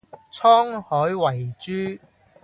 [0.31, 2.03] 滄海遺珠